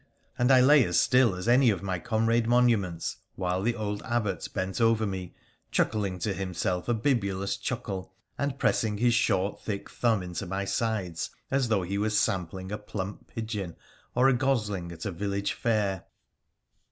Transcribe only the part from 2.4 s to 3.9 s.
monu ments while the